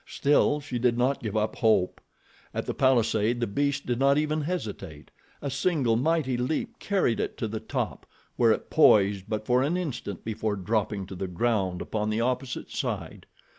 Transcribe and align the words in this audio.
Still 0.07 0.59
she 0.59 0.79
did 0.79 0.97
not 0.97 1.21
give 1.21 1.37
up 1.37 1.57
hope. 1.57 2.01
At 2.55 2.65
the 2.65 2.73
palisade 2.73 3.39
the 3.39 3.45
beast 3.45 3.85
did 3.85 3.99
not 3.99 4.17
even 4.17 4.41
hesitate. 4.41 5.11
A 5.43 5.51
single 5.51 5.95
mighty 5.95 6.37
leap 6.37 6.79
carried 6.79 7.19
it 7.19 7.37
to 7.37 7.47
the 7.47 7.59
top, 7.59 8.07
where 8.35 8.51
it 8.51 8.71
poised 8.71 9.25
but 9.29 9.45
for 9.45 9.61
an 9.61 9.77
instant 9.77 10.25
before 10.25 10.55
dropping 10.55 11.05
to 11.05 11.13
the 11.13 11.27
ground 11.27 11.83
upon 11.83 12.09
the 12.09 12.19
opposite 12.21 12.71
side. 12.71 13.27